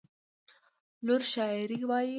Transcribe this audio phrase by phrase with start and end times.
[1.05, 2.09] لور شاعري وايي.